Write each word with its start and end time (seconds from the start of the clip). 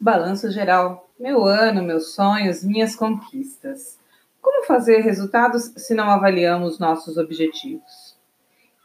Balanço 0.00 0.48
geral. 0.52 1.10
Meu 1.18 1.44
ano, 1.44 1.82
meus 1.82 2.14
sonhos, 2.14 2.62
minhas 2.62 2.94
conquistas. 2.94 3.98
Como 4.40 4.64
fazer 4.64 5.00
resultados 5.00 5.72
se 5.76 5.92
não 5.92 6.08
avaliamos 6.08 6.78
nossos 6.78 7.16
objetivos? 7.16 8.16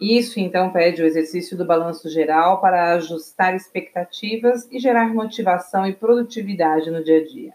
Isso 0.01 0.39
então 0.39 0.71
pede 0.71 1.03
o 1.03 1.05
exercício 1.05 1.55
do 1.55 1.67
balanço 1.67 2.09
geral 2.09 2.59
para 2.59 2.93
ajustar 2.95 3.53
expectativas 3.53 4.67
e 4.71 4.79
gerar 4.79 5.13
motivação 5.13 5.85
e 5.85 5.93
produtividade 5.93 6.89
no 6.89 7.03
dia 7.03 7.19
a 7.19 7.23
dia. 7.23 7.53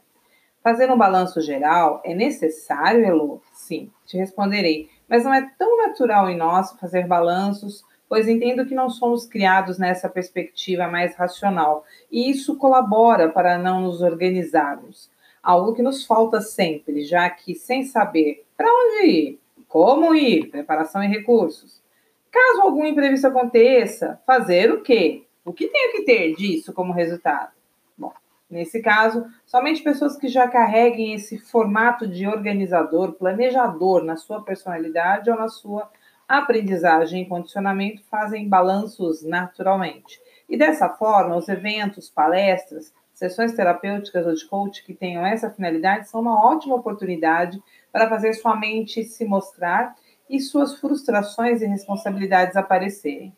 Fazer 0.62 0.88
um 0.88 0.96
balanço 0.96 1.40
geral 1.40 2.00
é 2.04 2.14
necessário, 2.14 3.04
Elo? 3.04 3.42
Sim, 3.52 3.90
te 4.06 4.16
responderei, 4.16 4.88
mas 5.08 5.24
não 5.24 5.34
é 5.34 5.50
tão 5.58 5.78
natural 5.78 6.30
em 6.30 6.36
nós 6.36 6.70
fazer 6.78 7.08
balanços 7.08 7.82
pois 8.08 8.26
entendo 8.26 8.64
que 8.64 8.74
não 8.74 8.88
somos 8.88 9.26
criados 9.26 9.78
nessa 9.78 10.08
perspectiva 10.08 10.88
mais 10.88 11.14
racional, 11.14 11.84
e 12.10 12.30
isso 12.30 12.56
colabora 12.56 13.28
para 13.28 13.58
não 13.58 13.82
nos 13.82 14.00
organizarmos. 14.00 15.10
Algo 15.42 15.74
que 15.74 15.82
nos 15.82 16.04
falta 16.04 16.40
sempre, 16.40 17.02
já 17.04 17.28
que 17.28 17.54
sem 17.54 17.84
saber 17.84 18.44
para 18.56 18.66
onde 18.66 19.06
ir, 19.06 19.40
como 19.68 20.14
ir, 20.14 20.50
preparação 20.50 21.02
e 21.04 21.06
recursos. 21.06 21.82
Caso 22.30 22.62
algum 22.62 22.84
imprevisto 22.84 23.26
aconteça, 23.26 24.20
fazer 24.26 24.72
o 24.72 24.82
quê? 24.82 25.24
O 25.44 25.52
que 25.52 25.68
tenho 25.68 25.92
que 25.92 26.02
ter 26.02 26.34
disso 26.34 26.72
como 26.72 26.92
resultado? 26.92 27.52
Bom, 27.96 28.12
nesse 28.50 28.82
caso, 28.82 29.26
somente 29.46 29.82
pessoas 29.82 30.16
que 30.16 30.28
já 30.28 30.48
carreguem 30.48 31.14
esse 31.14 31.38
formato 31.38 32.06
de 32.06 32.26
organizador, 32.26 33.12
planejador 33.12 34.02
na 34.04 34.16
sua 34.16 34.42
personalidade 34.42 35.30
ou 35.30 35.36
na 35.36 35.48
sua 35.48 35.90
aprendizagem 36.28 37.22
e 37.22 37.26
condicionamento 37.26 38.02
fazem 38.10 38.48
balanços 38.48 39.22
naturalmente. 39.22 40.20
E 40.48 40.56
dessa 40.56 40.88
forma, 40.88 41.36
os 41.36 41.48
eventos, 41.48 42.10
palestras, 42.10 42.92
sessões 43.14 43.54
terapêuticas 43.54 44.26
ou 44.26 44.34
de 44.34 44.46
coach 44.46 44.84
que 44.84 44.94
tenham 44.94 45.26
essa 45.26 45.50
finalidade 45.50 46.08
são 46.08 46.20
uma 46.20 46.46
ótima 46.46 46.76
oportunidade 46.76 47.60
para 47.90 48.08
fazer 48.08 48.34
sua 48.34 48.54
mente 48.54 49.02
se 49.02 49.24
mostrar 49.24 49.96
e 50.28 50.38
suas 50.38 50.78
frustrações 50.78 51.62
e 51.62 51.66
responsabilidades 51.66 52.56
aparecerem. 52.56 53.34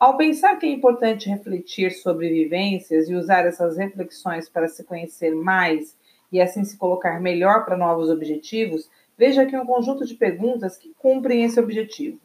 Ao 0.00 0.16
pensar 0.16 0.56
que 0.56 0.66
é 0.66 0.70
importante 0.70 1.28
refletir 1.28 1.92
sobre 1.92 2.28
vivências 2.28 3.08
e 3.08 3.14
usar 3.14 3.46
essas 3.46 3.76
reflexões 3.76 4.48
para 4.48 4.66
se 4.66 4.82
conhecer 4.82 5.34
mais 5.34 5.96
e 6.32 6.40
assim 6.40 6.64
se 6.64 6.76
colocar 6.76 7.20
melhor 7.20 7.64
para 7.64 7.76
novos 7.76 8.10
objetivos, 8.10 8.90
Veja 9.16 9.42
aqui 9.42 9.56
um 9.56 9.66
conjunto 9.66 10.04
de 10.04 10.14
perguntas 10.14 10.76
que 10.76 10.92
cumprem 10.98 11.44
esse 11.44 11.60
objetivo. 11.60 12.20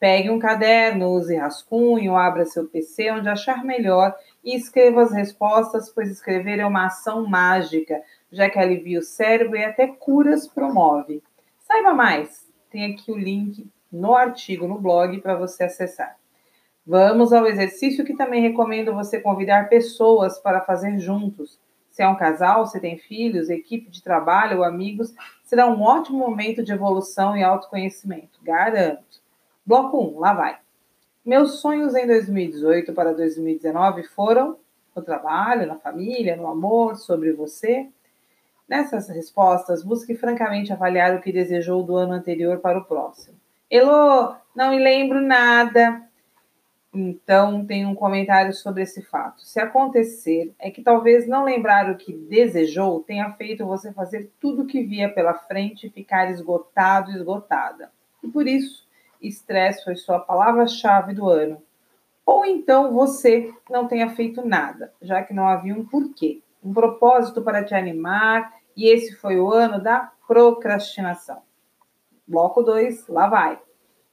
Pegue 0.00 0.30
um 0.30 0.38
caderno, 0.38 1.10
use 1.10 1.36
rascunho, 1.36 2.16
abra 2.16 2.44
seu 2.44 2.66
PC 2.66 3.12
onde 3.12 3.28
achar 3.28 3.64
melhor 3.64 4.14
e 4.42 4.56
escreva 4.56 5.02
as 5.02 5.12
respostas, 5.12 5.90
pois 5.90 6.10
escrever 6.10 6.58
é 6.58 6.66
uma 6.66 6.86
ação 6.86 7.24
mágica, 7.28 8.02
já 8.32 8.50
que 8.50 8.58
alivia 8.58 8.98
o 8.98 9.02
cérebro 9.02 9.56
e 9.56 9.64
até 9.64 9.86
curas 9.86 10.48
promove. 10.48 11.22
Saiba 11.60 11.94
mais, 11.94 12.50
tem 12.68 12.92
aqui 12.92 13.12
o 13.12 13.16
link 13.16 13.64
no 13.92 14.14
artigo 14.14 14.66
no 14.66 14.80
blog 14.80 15.20
para 15.20 15.36
você 15.36 15.64
acessar. 15.64 16.16
Vamos 16.84 17.32
ao 17.32 17.46
exercício 17.46 18.04
que 18.04 18.16
também 18.16 18.42
recomendo 18.42 18.92
você 18.92 19.20
convidar 19.20 19.68
pessoas 19.68 20.38
para 20.40 20.62
fazer 20.62 20.98
juntos. 20.98 21.60
Se 21.92 22.02
é 22.02 22.08
um 22.08 22.16
casal, 22.16 22.66
se 22.66 22.80
tem 22.80 22.98
filhos, 22.98 23.50
equipe 23.50 23.88
de 23.88 24.02
trabalho 24.02 24.58
ou 24.58 24.64
amigos, 24.64 25.14
será 25.52 25.66
um 25.66 25.82
ótimo 25.82 26.16
momento 26.16 26.62
de 26.62 26.72
evolução 26.72 27.36
e 27.36 27.42
autoconhecimento, 27.42 28.38
garanto. 28.42 29.20
Bloco 29.66 29.98
1, 29.98 30.18
lá 30.18 30.32
vai. 30.32 30.58
Meus 31.22 31.60
sonhos 31.60 31.94
em 31.94 32.06
2018 32.06 32.94
para 32.94 33.12
2019 33.12 34.02
foram 34.04 34.56
no 34.96 35.02
trabalho, 35.02 35.66
na 35.66 35.74
família, 35.74 36.36
no 36.36 36.46
amor, 36.46 36.96
sobre 36.96 37.34
você. 37.34 37.86
Nessas 38.66 39.10
respostas, 39.10 39.84
busque 39.84 40.14
francamente 40.14 40.72
avaliar 40.72 41.14
o 41.14 41.20
que 41.20 41.30
desejou 41.30 41.82
do 41.82 41.96
ano 41.96 42.14
anterior 42.14 42.60
para 42.60 42.78
o 42.78 42.84
próximo. 42.86 43.36
Elô, 43.70 44.34
não 44.56 44.70
me 44.70 44.78
lembro 44.78 45.20
nada. 45.20 46.00
Então, 46.94 47.64
tem 47.64 47.86
um 47.86 47.94
comentário 47.94 48.52
sobre 48.52 48.82
esse 48.82 49.00
fato. 49.00 49.42
Se 49.42 49.58
acontecer, 49.58 50.52
é 50.58 50.70
que 50.70 50.82
talvez 50.82 51.26
não 51.26 51.44
lembrar 51.44 51.90
o 51.90 51.96
que 51.96 52.12
desejou 52.12 53.00
tenha 53.00 53.32
feito 53.32 53.66
você 53.66 53.92
fazer 53.92 54.30
tudo 54.38 54.62
o 54.62 54.66
que 54.66 54.82
via 54.82 55.08
pela 55.08 55.32
frente 55.32 55.86
e 55.86 55.90
ficar 55.90 56.30
esgotado, 56.30 57.10
esgotada. 57.10 57.90
E 58.22 58.28
por 58.28 58.46
isso, 58.46 58.86
estresse 59.22 59.84
foi 59.84 59.96
sua 59.96 60.18
palavra-chave 60.18 61.14
do 61.14 61.28
ano. 61.28 61.62
Ou 62.26 62.44
então 62.44 62.92
você 62.92 63.52
não 63.70 63.88
tenha 63.88 64.10
feito 64.10 64.46
nada, 64.46 64.92
já 65.00 65.22
que 65.22 65.32
não 65.32 65.48
havia 65.48 65.74
um 65.74 65.84
porquê, 65.84 66.42
um 66.62 66.74
propósito 66.74 67.42
para 67.42 67.64
te 67.64 67.74
animar, 67.74 68.52
e 68.76 68.86
esse 68.88 69.16
foi 69.16 69.38
o 69.40 69.50
ano 69.50 69.82
da 69.82 70.12
procrastinação. 70.26 71.42
Bloco 72.26 72.62
2, 72.62 73.08
lá 73.08 73.28
vai. 73.28 73.58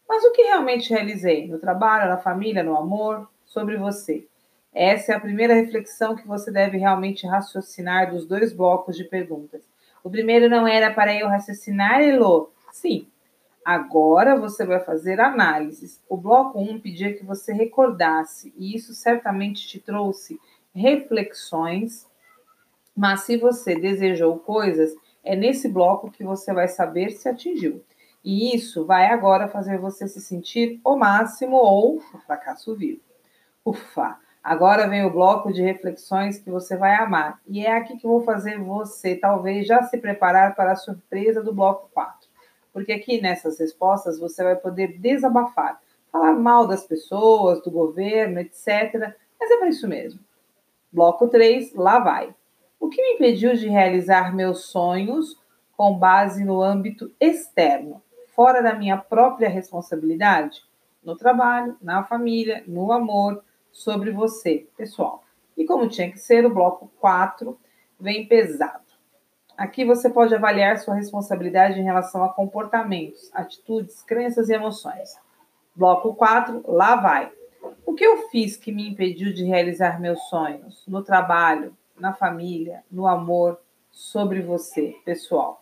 Mas 0.10 0.24
o 0.24 0.32
que 0.32 0.42
realmente 0.42 0.90
realizei? 0.90 1.48
No 1.48 1.60
trabalho, 1.60 2.10
na 2.10 2.18
família, 2.18 2.64
no 2.64 2.76
amor? 2.76 3.30
Sobre 3.46 3.78
você. 3.78 4.28
Essa 4.74 5.14
é 5.14 5.16
a 5.16 5.20
primeira 5.20 5.54
reflexão 5.54 6.16
que 6.16 6.28
você 6.28 6.52
deve 6.52 6.80
realmente 6.80 7.28
raciocinar 7.28 8.10
dos 8.10 8.26
dois 8.26 8.52
blocos 8.52 8.98
de 8.98 9.04
perguntas. 9.04 9.62
O 10.04 10.10
primeiro 10.10 10.50
não 10.50 10.68
era 10.68 10.92
para 10.92 11.14
eu 11.14 11.28
raciocinar, 11.28 12.02
Elô? 12.02 12.50
Sim. 12.72 13.08
Agora 13.64 14.36
você 14.36 14.66
vai 14.66 14.80
fazer 14.80 15.20
análises. 15.20 16.02
O 16.10 16.18
bloco 16.18 16.60
1 16.60 16.72
um 16.72 16.80
pedia 16.80 17.14
que 17.14 17.24
você 17.24 17.54
recordasse, 17.54 18.52
e 18.58 18.76
isso 18.76 18.96
certamente 18.96 19.68
te 19.68 19.80
trouxe 19.80 20.40
reflexões. 20.74 22.08
Mas 22.96 23.22
se 23.22 23.38
você 23.38 23.76
desejou 23.76 24.40
coisas, 24.40 24.96
é 25.24 25.36
nesse 25.36 25.70
bloco 25.70 26.10
que 26.10 26.24
você 26.24 26.52
vai 26.52 26.68
saber 26.68 27.12
se 27.12 27.30
atingiu. 27.30 27.84
E 28.24 28.56
isso 28.56 28.86
vai 28.86 29.08
agora 29.08 29.48
fazer 29.48 29.78
você 29.78 30.08
se 30.08 30.20
sentir 30.20 30.80
o 30.84 30.96
máximo 30.96 31.56
ou 31.56 31.98
o 31.98 32.18
fracasso 32.20 32.76
vivo. 32.76 33.02
Ufa! 33.66 34.18
Agora 34.44 34.88
vem 34.88 35.06
o 35.06 35.12
bloco 35.12 35.52
de 35.52 35.62
reflexões 35.62 36.40
que 36.40 36.50
você 36.50 36.76
vai 36.76 36.96
amar. 36.96 37.40
E 37.46 37.66
é 37.66 37.76
aqui 37.76 37.98
que 37.98 38.08
vou 38.08 38.22
fazer 38.22 38.58
você, 38.58 39.16
talvez, 39.16 39.68
já 39.68 39.84
se 39.84 39.98
preparar 39.98 40.56
para 40.56 40.72
a 40.72 40.78
surpresa 40.78 41.44
do 41.44 41.54
bloco 41.54 41.90
4. 41.94 42.28
Porque 42.72 42.92
aqui 42.94 43.22
nessas 43.22 43.60
respostas 43.60 44.20
você 44.20 44.44
vai 44.44 44.56
poder 44.56 44.98
desabafar, 44.98 45.80
falar 46.12 46.34
mal 46.34 46.66
das 46.66 46.84
pessoas, 46.84 47.62
do 47.62 47.70
governo, 47.70 48.40
etc. 48.40 49.14
Mas 49.40 49.52
é 49.52 49.58
para 49.58 49.70
isso 49.70 49.88
mesmo. 49.88 50.20
Bloco 50.92 51.28
3, 51.28 51.74
lá 51.76 52.00
vai. 52.00 52.34
O 52.80 52.88
que 52.90 53.02
me 53.02 53.16
impediu 53.16 53.54
de 53.54 53.68
realizar 53.68 54.34
meus 54.34 54.66
sonhos 54.66 55.38
com 55.76 55.98
base 55.98 56.44
no 56.44 56.62
âmbito 56.62 57.12
externo? 57.20 58.02
Fora 58.40 58.64
da 58.64 58.74
minha 58.74 58.96
própria 58.96 59.50
responsabilidade? 59.50 60.62
No 61.04 61.14
trabalho, 61.14 61.76
na 61.82 62.06
família, 62.06 62.64
no 62.66 62.90
amor, 62.94 63.44
sobre 63.70 64.12
você, 64.12 64.66
pessoal. 64.78 65.26
E 65.58 65.66
como 65.66 65.90
tinha 65.90 66.10
que 66.10 66.18
ser, 66.18 66.46
o 66.46 66.54
bloco 66.54 66.90
4 67.02 67.60
vem 68.00 68.26
pesado. 68.30 68.86
Aqui 69.58 69.84
você 69.84 70.10
pode 70.10 70.34
avaliar 70.34 70.80
sua 70.80 70.96
responsabilidade 70.96 71.82
em 71.82 71.84
relação 71.84 72.24
a 72.24 72.30
comportamentos, 72.30 73.30
atitudes, 73.34 74.02
crenças 74.04 74.48
e 74.48 74.54
emoções. 74.54 75.20
Bloco 75.76 76.16
4, 76.16 76.64
lá 76.66 76.96
vai. 76.96 77.30
O 77.86 77.94
que 77.94 78.06
eu 78.06 78.30
fiz 78.30 78.56
que 78.56 78.72
me 78.72 78.88
impediu 78.88 79.34
de 79.34 79.44
realizar 79.44 80.00
meus 80.00 80.30
sonhos? 80.30 80.82
No 80.88 81.04
trabalho, 81.04 81.76
na 82.00 82.14
família, 82.14 82.86
no 82.90 83.06
amor, 83.06 83.60
sobre 83.92 84.42
você, 84.42 84.96
pessoal. 85.04 85.62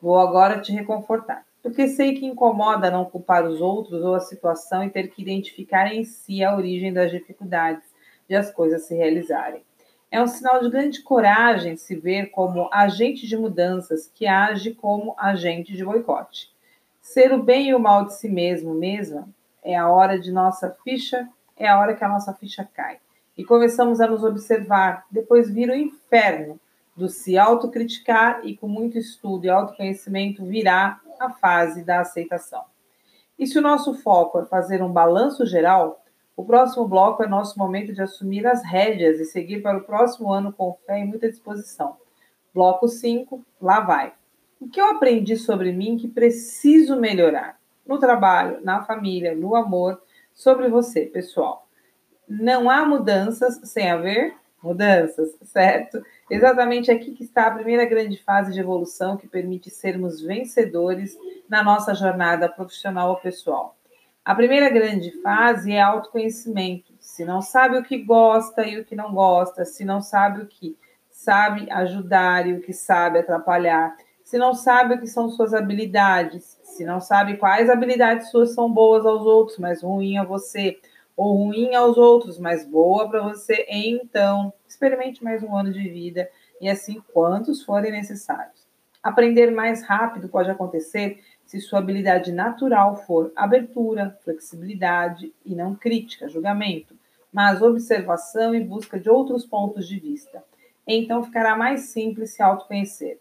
Vou 0.00 0.20
agora 0.20 0.60
te 0.60 0.70
reconfortar 0.70 1.44
porque 1.66 1.88
sei 1.88 2.14
que 2.14 2.24
incomoda 2.24 2.92
não 2.92 3.04
culpar 3.04 3.44
os 3.44 3.60
outros 3.60 4.00
ou 4.04 4.14
a 4.14 4.20
situação 4.20 4.84
e 4.84 4.88
ter 4.88 5.08
que 5.08 5.20
identificar 5.20 5.92
em 5.92 6.04
si 6.04 6.44
a 6.44 6.54
origem 6.54 6.92
das 6.92 7.10
dificuldades 7.10 7.82
de 8.28 8.36
as 8.36 8.52
coisas 8.52 8.84
se 8.84 8.94
realizarem. 8.94 9.64
É 10.08 10.22
um 10.22 10.28
sinal 10.28 10.60
de 10.60 10.70
grande 10.70 11.02
coragem 11.02 11.76
se 11.76 11.96
ver 11.96 12.26
como 12.26 12.70
agente 12.72 13.26
de 13.26 13.36
mudanças 13.36 14.08
que 14.14 14.28
age 14.28 14.74
como 14.74 15.16
agente 15.18 15.76
de 15.76 15.84
boicote. 15.84 16.52
Ser 17.00 17.32
o 17.32 17.42
bem 17.42 17.70
e 17.70 17.74
o 17.74 17.80
mal 17.80 18.04
de 18.04 18.14
si 18.14 18.28
mesmo, 18.28 18.72
mesma, 18.72 19.28
é 19.60 19.74
a 19.74 19.90
hora 19.90 20.20
de 20.20 20.30
nossa 20.30 20.70
ficha, 20.84 21.28
é 21.56 21.66
a 21.66 21.80
hora 21.80 21.96
que 21.96 22.04
a 22.04 22.08
nossa 22.08 22.32
ficha 22.32 22.64
cai. 22.72 22.98
E 23.36 23.44
começamos 23.44 24.00
a 24.00 24.06
nos 24.06 24.22
observar, 24.22 25.04
depois 25.10 25.50
vir 25.50 25.68
o 25.68 25.74
inferno 25.74 26.60
do 26.96 27.08
se 27.08 27.36
autocriticar 27.36 28.40
e 28.44 28.56
com 28.56 28.66
muito 28.66 28.96
estudo 28.96 29.44
e 29.44 29.50
autoconhecimento 29.50 30.44
virá 30.44 31.00
a 31.20 31.30
fase 31.30 31.84
da 31.84 32.00
aceitação. 32.00 32.64
E 33.38 33.46
se 33.46 33.58
o 33.58 33.62
nosso 33.62 33.94
foco 33.94 34.40
é 34.40 34.44
fazer 34.46 34.82
um 34.82 34.90
balanço 34.90 35.44
geral, 35.44 36.02
o 36.34 36.44
próximo 36.44 36.88
bloco 36.88 37.22
é 37.22 37.26
nosso 37.26 37.58
momento 37.58 37.92
de 37.92 38.00
assumir 38.00 38.46
as 38.46 38.64
rédeas 38.64 39.20
e 39.20 39.24
seguir 39.26 39.62
para 39.62 39.78
o 39.78 39.84
próximo 39.84 40.32
ano 40.32 40.52
com 40.52 40.76
fé 40.86 41.00
e 41.00 41.04
muita 41.04 41.28
disposição. 41.28 41.96
Bloco 42.54 42.88
5, 42.88 43.44
lá 43.60 43.80
vai. 43.80 44.14
O 44.58 44.68
que 44.68 44.80
eu 44.80 44.86
aprendi 44.86 45.36
sobre 45.36 45.72
mim 45.72 45.98
que 45.98 46.08
preciso 46.08 46.96
melhorar? 46.96 47.58
No 47.86 47.98
trabalho, 47.98 48.58
na 48.64 48.82
família, 48.82 49.34
no 49.34 49.54
amor, 49.54 50.00
sobre 50.34 50.68
você, 50.68 51.02
pessoal. 51.02 51.68
Não 52.28 52.68
há 52.68 52.84
mudanças 52.84 53.60
sem 53.64 53.90
haver 53.90 54.34
mudanças, 54.62 55.36
certo? 55.44 56.02
Exatamente 56.30 56.90
aqui 56.90 57.12
que 57.12 57.24
está 57.24 57.46
a 57.46 57.50
primeira 57.52 57.84
grande 57.84 58.16
fase 58.22 58.52
de 58.52 58.60
evolução 58.60 59.16
que 59.16 59.28
permite 59.28 59.70
sermos 59.70 60.20
vencedores 60.20 61.16
na 61.48 61.62
nossa 61.62 61.94
jornada 61.94 62.48
profissional 62.48 63.10
ou 63.10 63.16
pessoal. 63.16 63.76
A 64.24 64.34
primeira 64.34 64.68
grande 64.68 65.12
fase 65.22 65.72
é 65.72 65.80
autoconhecimento. 65.80 66.92
Se 66.98 67.24
não 67.24 67.40
sabe 67.40 67.78
o 67.78 67.82
que 67.84 67.98
gosta 67.98 68.66
e 68.66 68.80
o 68.80 68.84
que 68.84 68.96
não 68.96 69.14
gosta, 69.14 69.64
se 69.64 69.84
não 69.84 70.00
sabe 70.00 70.42
o 70.42 70.46
que 70.46 70.76
sabe 71.12 71.70
ajudar 71.70 72.46
e 72.46 72.54
o 72.54 72.60
que 72.60 72.72
sabe 72.72 73.20
atrapalhar, 73.20 73.96
se 74.24 74.36
não 74.36 74.52
sabe 74.52 74.94
o 74.94 74.98
que 74.98 75.06
são 75.06 75.28
suas 75.28 75.54
habilidades, 75.54 76.58
se 76.64 76.84
não 76.84 77.00
sabe 77.00 77.36
quais 77.36 77.70
habilidades 77.70 78.28
suas 78.28 78.52
são 78.52 78.68
boas 78.68 79.06
aos 79.06 79.22
outros, 79.22 79.58
mas 79.58 79.84
ruim 79.84 80.18
a 80.18 80.24
você, 80.24 80.76
ou 81.16 81.44
ruim 81.44 81.74
aos 81.74 81.96
outros, 81.96 82.38
mas 82.38 82.64
boa 82.64 83.08
para 83.08 83.22
você, 83.22 83.66
então 83.68 84.52
experimente 84.68 85.24
mais 85.24 85.42
um 85.42 85.56
ano 85.56 85.72
de 85.72 85.88
vida 85.88 86.28
e 86.60 86.68
assim 86.68 87.02
quantos 87.12 87.62
forem 87.62 87.90
necessários. 87.90 88.66
Aprender 89.02 89.50
mais 89.50 89.82
rápido 89.82 90.28
pode 90.28 90.50
acontecer 90.50 91.22
se 91.46 91.60
sua 91.60 91.78
habilidade 91.78 92.32
natural 92.32 92.96
for 92.96 93.32
abertura, 93.36 94.18
flexibilidade 94.24 95.32
e 95.44 95.54
não 95.54 95.74
crítica, 95.74 96.28
julgamento, 96.28 96.94
mas 97.32 97.62
observação 97.62 98.54
e 98.54 98.62
busca 98.62 98.98
de 98.98 99.08
outros 99.08 99.46
pontos 99.46 99.86
de 99.86 99.98
vista. 99.98 100.42
Então 100.86 101.22
ficará 101.22 101.56
mais 101.56 101.82
simples 101.90 102.34
se 102.34 102.42
autoconhecer. 102.42 103.18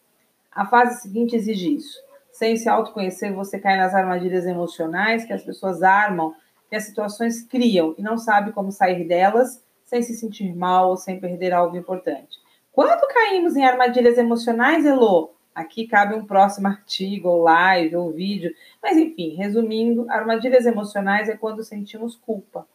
A 0.51 0.65
fase 0.65 1.01
seguinte 1.01 1.35
exige 1.35 1.75
isso. 1.75 1.99
Sem 2.31 2.57
se 2.57 2.67
autoconhecer, 2.67 3.33
você 3.33 3.59
cai 3.59 3.77
nas 3.77 3.93
armadilhas 3.93 4.45
emocionais 4.45 5.23
que 5.23 5.33
as 5.33 5.43
pessoas 5.43 5.83
armam 5.83 6.35
que 6.69 6.75
as 6.75 6.83
situações 6.83 7.43
criam 7.43 7.93
e 7.97 8.01
não 8.01 8.17
sabe 8.17 8.51
como 8.51 8.71
sair 8.71 9.07
delas 9.07 9.63
sem 9.83 10.01
se 10.01 10.15
sentir 10.15 10.55
mal 10.55 10.89
ou 10.89 10.97
sem 10.97 11.19
perder 11.19 11.53
algo 11.53 11.77
importante. 11.77 12.37
Quando 12.71 13.07
caímos 13.07 13.55
em 13.55 13.65
armadilhas 13.65 14.17
emocionais, 14.17 14.85
Elô? 14.85 15.31
Aqui 15.53 15.87
cabe 15.87 16.15
um 16.15 16.25
próximo 16.25 16.67
artigo, 16.67 17.29
ou 17.29 17.43
live, 17.43 17.95
ou 17.95 18.11
vídeo. 18.11 18.53
Mas, 18.83 18.97
enfim, 18.97 19.35
resumindo, 19.35 20.05
armadilhas 20.09 20.65
emocionais 20.65 21.29
é 21.29 21.37
quando 21.37 21.63
sentimos 21.63 22.17
culpa. 22.17 22.67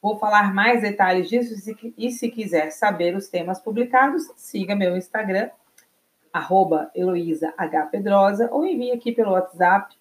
Vou 0.00 0.16
falar 0.16 0.54
mais 0.54 0.82
detalhes 0.82 1.28
disso 1.28 1.52
e 1.96 2.12
se 2.12 2.28
quiser 2.28 2.70
saber 2.70 3.16
os 3.16 3.26
temas 3.26 3.58
publicados, 3.58 4.22
siga 4.36 4.76
meu 4.76 4.96
Instagram, 4.96 5.50
arroba 6.32 6.92
H. 7.56 7.86
Pedrosa, 7.86 8.48
ou 8.52 8.64
envie 8.64 8.92
aqui 8.92 9.10
pelo 9.10 9.32
WhatsApp 9.32 9.97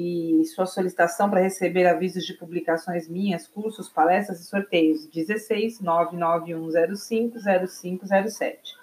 e 0.00 0.44
sua 0.44 0.64
solicitação 0.64 1.28
para 1.28 1.40
receber 1.40 1.84
avisos 1.84 2.24
de 2.24 2.32
publicações 2.32 3.08
minhas, 3.08 3.48
cursos, 3.48 3.88
palestras 3.88 4.38
e 4.40 4.44
sorteios 4.44 5.06
16 5.06 5.80
99105 5.80 7.40
0507. 7.40 8.76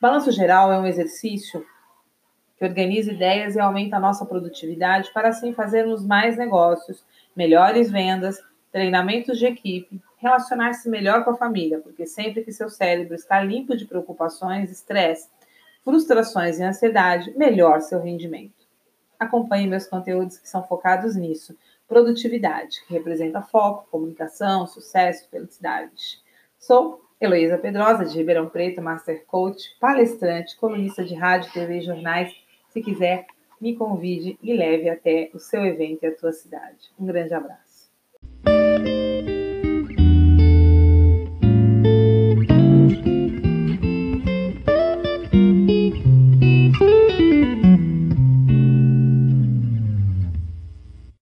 Balanço 0.00 0.32
geral 0.32 0.72
é 0.72 0.78
um 0.78 0.86
exercício 0.86 1.66
que 2.56 2.64
organiza 2.64 3.12
ideias 3.12 3.56
e 3.56 3.60
aumenta 3.60 3.98
a 3.98 4.00
nossa 4.00 4.24
produtividade 4.24 5.12
para 5.12 5.28
assim 5.28 5.52
fazermos 5.52 6.02
mais 6.02 6.38
negócios, 6.38 7.04
melhores 7.36 7.90
vendas, 7.90 8.42
treinamentos 8.72 9.38
de 9.38 9.44
equipe, 9.44 10.00
relacionar-se 10.16 10.88
melhor 10.88 11.24
com 11.24 11.32
a 11.32 11.36
família, 11.36 11.78
porque 11.78 12.06
sempre 12.06 12.42
que 12.42 12.52
seu 12.52 12.70
cérebro 12.70 13.14
está 13.14 13.38
limpo 13.42 13.76
de 13.76 13.84
preocupações, 13.84 14.70
estresse, 14.70 15.28
frustrações 15.84 16.58
e 16.58 16.62
ansiedade, 16.62 17.36
melhor 17.36 17.82
seu 17.82 18.00
rendimento. 18.00 18.63
Acompanhe 19.18 19.66
meus 19.66 19.86
conteúdos 19.86 20.38
que 20.38 20.48
são 20.48 20.62
focados 20.66 21.16
nisso. 21.16 21.56
Produtividade, 21.86 22.84
que 22.86 22.94
representa 22.94 23.42
foco, 23.42 23.88
comunicação, 23.90 24.66
sucesso, 24.66 25.28
felicidade. 25.30 26.18
Sou 26.58 27.04
Heloísa 27.20 27.58
Pedrosa, 27.58 28.04
de 28.04 28.16
Ribeirão 28.16 28.48
Preto, 28.48 28.82
Master 28.82 29.24
Coach, 29.26 29.76
palestrante, 29.78 30.56
colunista 30.56 31.04
de 31.04 31.14
rádio, 31.14 31.52
TV 31.52 31.78
e 31.78 31.82
jornais. 31.82 32.34
Se 32.70 32.82
quiser, 32.82 33.26
me 33.60 33.76
convide 33.76 34.38
e 34.42 34.52
leve 34.52 34.88
até 34.88 35.30
o 35.32 35.38
seu 35.38 35.64
evento 35.64 36.02
e 36.02 36.06
a 36.06 36.16
tua 36.16 36.32
cidade. 36.32 36.90
Um 36.98 37.06
grande 37.06 37.32
abraço. 37.32 37.90